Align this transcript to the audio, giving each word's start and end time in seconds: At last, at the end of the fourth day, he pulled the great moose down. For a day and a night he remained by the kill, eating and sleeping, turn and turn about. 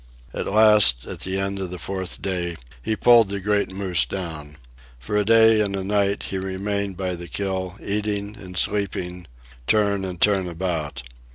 At 0.33 0.47
last, 0.47 1.05
at 1.05 1.19
the 1.19 1.37
end 1.39 1.59
of 1.59 1.69
the 1.69 1.77
fourth 1.77 2.23
day, 2.23 2.57
he 2.81 2.95
pulled 2.95 3.29
the 3.29 3.39
great 3.39 3.71
moose 3.71 4.03
down. 4.03 4.57
For 4.97 5.15
a 5.15 5.23
day 5.23 5.61
and 5.61 5.75
a 5.75 5.83
night 5.83 6.23
he 6.23 6.39
remained 6.39 6.97
by 6.97 7.13
the 7.13 7.27
kill, 7.27 7.75
eating 7.79 8.35
and 8.35 8.57
sleeping, 8.57 9.27
turn 9.67 10.03
and 10.03 10.19
turn 10.19 10.47
about. 10.47 11.03